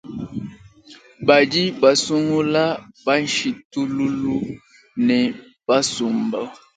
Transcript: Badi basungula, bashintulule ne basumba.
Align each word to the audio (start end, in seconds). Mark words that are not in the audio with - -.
Badi 1.27 1.63
basungula, 1.81 2.63
bashintulule 3.05 4.35
ne 5.07 5.19
basumba. 5.67 6.39